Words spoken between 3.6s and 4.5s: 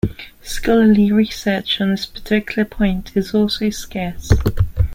scarce.